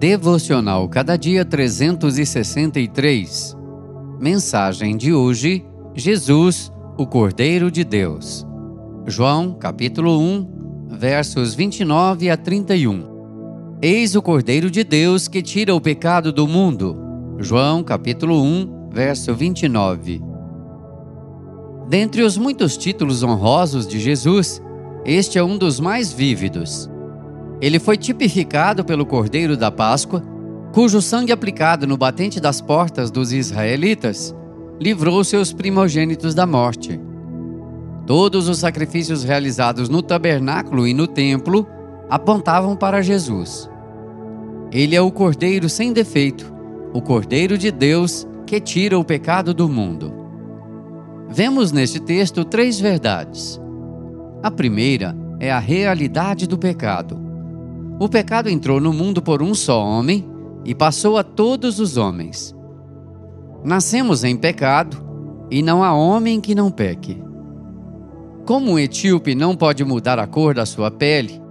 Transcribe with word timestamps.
Devocional 0.00 0.88
Cada 0.88 1.16
Dia 1.18 1.44
363. 1.44 3.54
Mensagem 4.18 4.96
de 4.96 5.12
hoje: 5.12 5.62
Jesus, 5.94 6.72
o 6.96 7.06
Cordeiro 7.06 7.70
de 7.70 7.84
Deus. 7.84 8.46
João, 9.06 9.52
capítulo 9.52 10.18
1, 10.18 10.88
versos 10.88 11.52
29 11.52 12.30
a 12.30 12.36
31. 12.38 13.76
Eis 13.82 14.16
o 14.16 14.22
Cordeiro 14.22 14.70
de 14.70 14.82
Deus 14.82 15.28
que 15.28 15.42
tira 15.42 15.74
o 15.74 15.80
pecado 15.82 16.32
do 16.32 16.48
mundo. 16.48 16.96
João, 17.38 17.84
capítulo 17.84 18.42
1, 18.42 18.88
verso 18.90 19.34
29. 19.34 20.22
Dentre 21.90 22.22
os 22.22 22.38
muitos 22.38 22.78
títulos 22.78 23.22
honrosos 23.22 23.86
de 23.86 24.00
Jesus, 24.00 24.62
este 25.04 25.38
é 25.38 25.44
um 25.44 25.58
dos 25.58 25.78
mais 25.78 26.10
vívidos. 26.10 26.88
Ele 27.60 27.78
foi 27.78 27.96
tipificado 27.96 28.84
pelo 28.84 29.04
Cordeiro 29.04 29.56
da 29.56 29.70
Páscoa, 29.70 30.22
cujo 30.72 31.02
sangue 31.02 31.32
aplicado 31.32 31.86
no 31.86 31.96
batente 31.96 32.40
das 32.40 32.60
portas 32.60 33.10
dos 33.10 33.32
israelitas 33.32 34.34
livrou 34.80 35.22
seus 35.22 35.52
primogênitos 35.52 36.34
da 36.34 36.46
morte. 36.46 36.98
Todos 38.06 38.48
os 38.48 38.58
sacrifícios 38.58 39.22
realizados 39.22 39.88
no 39.88 40.02
tabernáculo 40.02 40.86
e 40.86 40.94
no 40.94 41.06
templo 41.06 41.66
apontavam 42.08 42.74
para 42.74 43.02
Jesus. 43.02 43.68
Ele 44.72 44.96
é 44.96 45.00
o 45.00 45.12
Cordeiro 45.12 45.68
sem 45.68 45.92
defeito, 45.92 46.52
o 46.94 47.02
Cordeiro 47.02 47.58
de 47.58 47.70
Deus 47.70 48.26
que 48.46 48.58
tira 48.58 48.98
o 48.98 49.04
pecado 49.04 49.52
do 49.52 49.68
mundo. 49.68 50.12
Vemos 51.28 51.70
neste 51.70 52.00
texto 52.00 52.44
três 52.44 52.80
verdades. 52.80 53.60
A 54.42 54.50
primeira 54.50 55.14
é 55.38 55.52
a 55.52 55.58
realidade 55.58 56.46
do 56.46 56.58
pecado. 56.58 57.29
O 58.00 58.08
pecado 58.08 58.48
entrou 58.48 58.80
no 58.80 58.94
mundo 58.94 59.20
por 59.20 59.42
um 59.42 59.54
só 59.54 59.84
homem 59.84 60.26
e 60.64 60.74
passou 60.74 61.18
a 61.18 61.22
todos 61.22 61.78
os 61.78 61.98
homens. 61.98 62.56
Nascemos 63.62 64.24
em 64.24 64.38
pecado 64.38 64.96
e 65.50 65.60
não 65.60 65.84
há 65.84 65.92
homem 65.92 66.40
que 66.40 66.54
não 66.54 66.70
peque. 66.70 67.22
Como 68.46 68.70
um 68.70 68.78
etíope 68.78 69.34
não 69.34 69.54
pode 69.54 69.84
mudar 69.84 70.18
a 70.18 70.26
cor 70.26 70.54
da 70.54 70.64
sua 70.64 70.90
pele, 70.90 71.42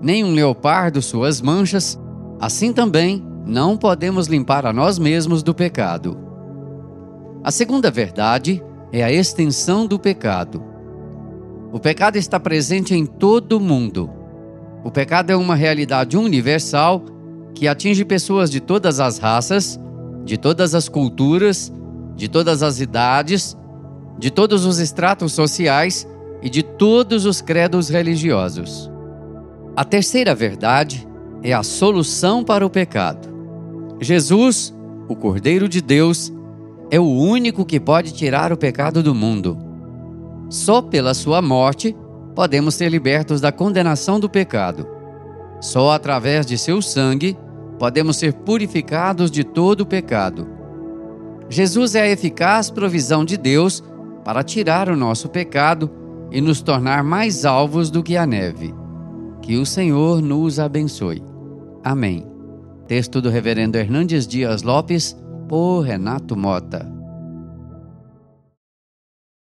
nem 0.00 0.24
um 0.24 0.32
leopardo 0.32 1.02
suas 1.02 1.42
manchas, 1.42 2.00
assim 2.40 2.72
também 2.72 3.22
não 3.44 3.76
podemos 3.76 4.28
limpar 4.28 4.64
a 4.64 4.72
nós 4.72 4.98
mesmos 4.98 5.42
do 5.42 5.54
pecado. 5.54 6.16
A 7.44 7.50
segunda 7.50 7.90
verdade 7.90 8.64
é 8.90 9.04
a 9.04 9.12
extensão 9.12 9.86
do 9.86 9.98
pecado. 9.98 10.64
O 11.70 11.78
pecado 11.78 12.16
está 12.16 12.40
presente 12.40 12.94
em 12.94 13.04
todo 13.04 13.58
o 13.58 13.60
mundo 13.60 14.17
o 14.84 14.90
pecado 14.90 15.30
é 15.30 15.36
uma 15.36 15.54
realidade 15.54 16.16
universal 16.16 17.04
que 17.54 17.66
atinge 17.66 18.04
pessoas 18.04 18.50
de 18.50 18.60
todas 18.60 19.00
as 19.00 19.18
raças, 19.18 19.78
de 20.24 20.36
todas 20.36 20.74
as 20.74 20.88
culturas, 20.88 21.72
de 22.14 22.28
todas 22.28 22.62
as 22.62 22.80
idades, 22.80 23.56
de 24.18 24.30
todos 24.30 24.64
os 24.64 24.78
estratos 24.78 25.32
sociais 25.32 26.06
e 26.42 26.48
de 26.48 26.62
todos 26.62 27.24
os 27.24 27.40
credos 27.40 27.88
religiosos. 27.88 28.90
A 29.76 29.84
terceira 29.84 30.34
verdade 30.34 31.06
é 31.42 31.52
a 31.52 31.62
solução 31.62 32.42
para 32.42 32.66
o 32.66 32.70
pecado. 32.70 33.28
Jesus, 34.00 34.74
o 35.08 35.16
Cordeiro 35.16 35.68
de 35.68 35.80
Deus, 35.80 36.32
é 36.90 36.98
o 36.98 37.08
único 37.08 37.64
que 37.64 37.78
pode 37.78 38.12
tirar 38.12 38.52
o 38.52 38.56
pecado 38.56 39.02
do 39.02 39.14
mundo. 39.14 39.58
Só 40.48 40.80
pela 40.80 41.14
sua 41.14 41.42
morte 41.42 41.94
podemos 42.38 42.76
ser 42.76 42.88
libertos 42.88 43.40
da 43.40 43.50
condenação 43.50 44.20
do 44.20 44.30
pecado. 44.30 44.86
Só 45.60 45.90
através 45.90 46.46
de 46.46 46.56
seu 46.56 46.80
sangue 46.80 47.36
podemos 47.80 48.16
ser 48.16 48.32
purificados 48.32 49.28
de 49.28 49.42
todo 49.42 49.80
o 49.80 49.86
pecado. 49.86 50.46
Jesus 51.48 51.96
é 51.96 52.02
a 52.02 52.08
eficaz 52.08 52.70
provisão 52.70 53.24
de 53.24 53.36
Deus 53.36 53.82
para 54.24 54.44
tirar 54.44 54.88
o 54.88 54.94
nosso 54.94 55.28
pecado 55.28 55.90
e 56.30 56.40
nos 56.40 56.62
tornar 56.62 57.02
mais 57.02 57.44
alvos 57.44 57.90
do 57.90 58.04
que 58.04 58.16
a 58.16 58.24
neve. 58.24 58.72
Que 59.42 59.56
o 59.56 59.66
Senhor 59.66 60.22
nos 60.22 60.60
abençoe. 60.60 61.24
Amém. 61.82 62.24
Texto 62.86 63.20
do 63.20 63.30
Reverendo 63.30 63.76
Hernandes 63.76 64.28
Dias 64.28 64.62
Lopes, 64.62 65.16
por 65.48 65.80
Renato 65.80 66.36
Mota. 66.36 66.97